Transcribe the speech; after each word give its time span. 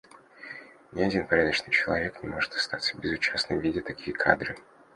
Ни 0.93 1.03
один 1.03 1.27
порядочный 1.27 1.71
человек 1.71 2.23
не 2.23 2.29
может 2.29 2.55
оставаться 2.55 2.97
безучастным, 2.97 3.59
видя 3.59 3.81
такие 3.83 4.15
кадры. 4.17 4.57